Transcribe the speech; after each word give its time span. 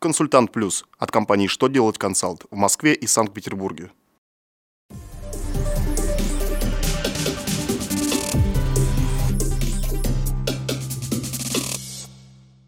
Консультант 0.00 0.52
Плюс 0.52 0.84
от 0.96 1.10
компании 1.10 1.48
«Что 1.48 1.66
делать 1.66 1.98
консалт» 1.98 2.44
в 2.52 2.54
Москве 2.54 2.94
и 2.94 3.08
Санкт-Петербурге. 3.08 3.90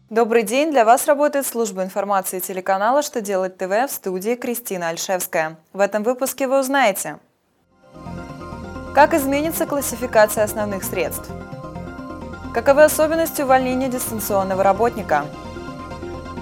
Добрый 0.09 0.43
день! 0.43 0.71
Для 0.71 0.83
вас 0.83 1.07
работает 1.07 1.47
служба 1.47 1.85
информации 1.85 2.41
телеканала 2.41 3.01
«Что 3.01 3.21
делать 3.21 3.57
ТВ» 3.57 3.69
в 3.69 3.89
студии 3.89 4.35
Кристина 4.35 4.89
Альшевская. 4.89 5.57
В 5.71 5.79
этом 5.79 6.03
выпуске 6.03 6.49
вы 6.49 6.59
узнаете 6.59 7.17
Как 8.93 9.13
изменится 9.13 9.65
классификация 9.65 10.43
основных 10.43 10.83
средств? 10.83 11.29
Каковы 12.53 12.83
особенности 12.83 13.41
увольнения 13.41 13.87
дистанционного 13.87 14.63
работника? 14.63 15.27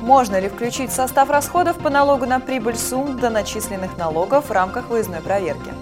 Можно 0.02 0.40
ли 0.40 0.48
включить 0.48 0.92
в 0.92 0.94
состав 0.94 1.30
расходов 1.30 1.78
по 1.78 1.90
налогу 1.90 2.26
на 2.26 2.40
прибыль 2.40 2.78
сумм 2.78 3.20
до 3.20 3.30
начисленных 3.30 3.98
налогов 3.98 4.46
в 4.50 4.52
рамках 4.52 4.88
выездной 4.88 5.20
проверки? 5.22 5.74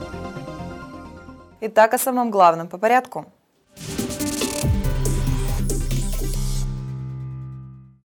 Итак, 1.62 1.94
о 1.94 1.98
самом 1.98 2.32
главном 2.32 2.68
по 2.68 2.78
порядку. 2.78 3.26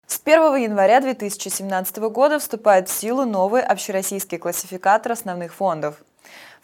С 0.06 0.20
1 0.22 0.56
января 0.56 1.00
2017 1.00 1.96
года 1.96 2.38
вступает 2.38 2.88
в 2.88 2.92
силу 2.92 3.24
новый 3.24 3.62
общероссийский 3.62 4.38
классификатор 4.38 5.12
основных 5.12 5.54
фондов– 5.54 5.96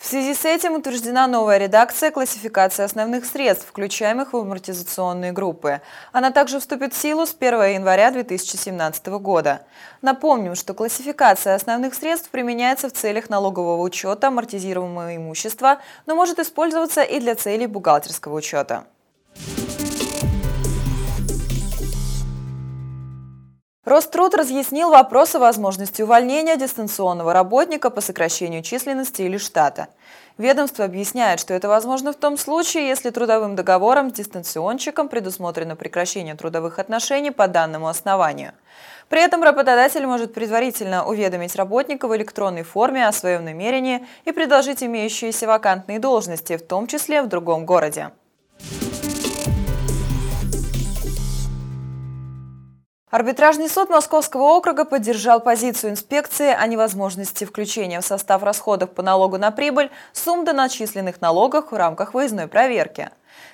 в 0.01 0.07
связи 0.07 0.33
с 0.33 0.47
этим 0.47 0.77
утверждена 0.77 1.27
новая 1.27 1.59
редакция 1.59 2.11
классификации 2.11 2.85
основных 2.85 3.27
средств, 3.27 3.69
включаемых 3.69 4.33
в 4.33 4.37
амортизационные 4.39 5.33
группы. 5.33 5.83
Она 6.11 6.31
также 6.31 6.59
вступит 6.59 6.95
в 6.95 6.97
силу 6.97 7.27
с 7.27 7.37
1 7.39 7.75
января 7.75 8.11
2017 8.11 9.07
года. 9.19 9.61
Напомним, 10.01 10.55
что 10.55 10.73
классификация 10.73 11.55
основных 11.55 11.93
средств 11.93 12.31
применяется 12.31 12.89
в 12.89 12.93
целях 12.93 13.29
налогового 13.29 13.83
учета 13.83 14.29
амортизируемого 14.29 15.17
имущества, 15.17 15.81
но 16.07 16.15
может 16.15 16.39
использоваться 16.39 17.03
и 17.03 17.21
для 17.21 17.35
целей 17.35 17.67
бухгалтерского 17.67 18.37
учета. 18.37 18.87
Роструд 23.91 24.37
разъяснил 24.37 24.91
вопрос 24.91 25.35
о 25.35 25.41
возможности 25.41 26.01
увольнения 26.03 26.57
дистанционного 26.57 27.33
работника 27.33 27.91
по 27.91 28.01
сокращению 28.01 28.63
численности 28.63 29.23
или 29.23 29.37
штата. 29.37 29.89
Ведомство 30.39 30.85
объясняет, 30.85 31.41
что 31.41 31.55
это 31.55 31.67
возможно 31.67 32.13
в 32.13 32.15
том 32.17 32.39
случае, 32.39 32.87
если 32.87 33.11
трудовым 33.11 33.57
договором 33.57 34.11
с 34.11 34.13
дистанционщиком 34.13 35.09
предусмотрено 35.09 35.75
прекращение 35.75 36.37
трудовых 36.37 36.79
отношений 36.79 37.33
по 37.33 37.49
данному 37.49 37.89
основанию. 37.89 38.53
При 39.09 39.25
этом 39.25 39.43
работодатель 39.43 40.07
может 40.07 40.35
предварительно 40.35 41.05
уведомить 41.05 41.57
работника 41.57 42.07
в 42.07 42.15
электронной 42.15 42.63
форме 42.63 43.09
о 43.09 43.13
своем 43.13 43.45
намерении 43.45 44.07
и 44.25 44.31
предложить 44.31 44.85
имеющиеся 44.85 45.49
вакантные 45.49 45.99
должности, 45.99 46.57
в 46.57 46.65
том 46.65 46.87
числе 46.87 47.23
в 47.23 47.27
другом 47.27 47.67
городе. 47.67 48.13
Арбитражный 53.11 53.69
суд 53.69 53.91
Московского 53.91 54.43
округа 54.43 54.85
поддержал 54.85 55.41
позицию 55.41 55.91
инспекции 55.91 56.55
о 56.57 56.65
невозможности 56.69 57.45
включения 57.45 58.01
в 58.01 58.05
состав 58.05 58.45
расходов 58.45 58.91
по 58.93 59.03
налогу 59.03 59.37
на 59.37 59.51
прибыль 59.51 59.91
сумм 60.13 60.45
до 60.45 60.53
начисленных 60.53 61.21
налогов 61.21 61.73
в 61.73 61.75
рамках 61.75 62.15
выездной 62.15 62.47
проверки. 62.47 63.11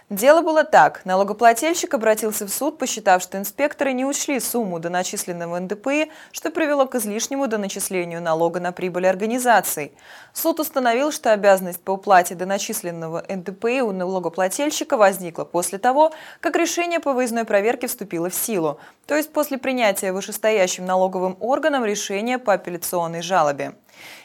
Дело 0.09 0.43
было 0.43 0.63
так. 0.63 1.05
Налогоплательщик 1.05 1.93
обратился 1.93 2.47
в 2.47 2.51
суд, 2.51 2.79
посчитав, 2.79 3.21
что 3.21 3.39
инспекторы 3.39 3.93
не 3.93 4.05
учли 4.05 4.39
сумму 4.39 4.79
до 4.79 4.89
начисленного 4.89 5.59
НДПИ, 5.59 6.13
что 6.31 6.53
привело 6.53 6.87
к 6.87 6.95
излишнему 6.95 7.49
доначислению 7.49 8.23
налога 8.23 8.61
на 8.61 8.71
прибыль 8.71 9.09
организаций. 9.09 9.93
Суд 10.33 10.61
установил, 10.61 11.11
что 11.11 11.33
обязанность 11.33 11.81
по 11.81 11.91
уплате 11.91 12.37
до 12.37 12.47
начисленного 12.47 13.25
НДПИ 13.29 13.81
у 13.81 13.91
налогоплательщика 13.91 14.97
возникла 14.97 15.45
после 15.45 15.79
того, 15.79 16.13
как 16.41 16.55
решение 16.55 17.01
по 17.01 17.13
выездной 17.13 17.45
проверке 17.45 17.89
вступило 17.89 18.31
в 18.31 18.35
силу, 18.35 18.79
то 19.07 19.17
есть 19.17 19.33
после 19.33 19.59
принятия 19.59 20.13
вышестоящим 20.13 20.87
налоговым 20.87 21.37
органом 21.41 21.85
решения 21.85 22.39
по 22.39 22.53
апелляционной 22.53 23.23
жалобе. 23.23 23.75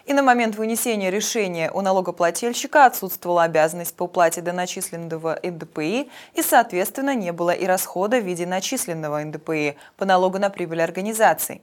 И 0.05 0.13
на 0.13 0.23
момент 0.23 0.55
вынесения 0.55 1.09
решения 1.09 1.71
у 1.71 1.81
налогоплательщика 1.81 2.85
отсутствовала 2.85 3.43
обязанность 3.43 3.95
по 3.95 4.03
уплате 4.03 4.41
до 4.41 4.53
начисленного 4.53 5.39
НДПИ 5.43 6.09
и, 6.33 6.41
соответственно, 6.41 7.15
не 7.15 7.31
было 7.31 7.51
и 7.51 7.65
расхода 7.65 8.19
в 8.19 8.25
виде 8.25 8.45
начисленного 8.45 9.23
НДПИ 9.23 9.75
по 9.97 10.05
налогу 10.05 10.39
на 10.39 10.49
прибыль 10.49 10.81
организаций. 10.81 11.61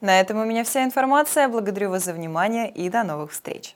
На 0.00 0.20
этом 0.20 0.38
у 0.38 0.44
меня 0.44 0.62
вся 0.62 0.84
информация. 0.84 1.48
Благодарю 1.48 1.90
вас 1.90 2.04
за 2.04 2.12
внимание 2.12 2.70
и 2.70 2.88
до 2.88 3.02
новых 3.02 3.32
встреч. 3.32 3.74